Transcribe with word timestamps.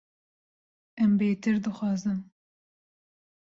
Em 1.03 1.11
bêtir 1.19 1.55
dixwazin. 1.63 2.19